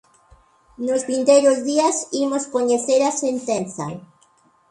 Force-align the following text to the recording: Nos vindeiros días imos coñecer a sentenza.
Nos 0.85 1.01
vindeiros 1.11 1.59
días 1.69 1.97
imos 2.23 2.43
coñecer 2.55 3.01
a 3.09 3.11
sentenza. 3.23 3.85